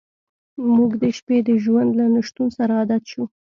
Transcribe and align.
موږ 0.75 0.91
د 1.01 1.03
شپې 1.17 1.37
د 1.47 1.49
ژوند 1.63 1.89
له 1.99 2.05
نشتون 2.15 2.47
سره 2.57 2.71
عادت 2.79 3.03
شو 3.11 3.23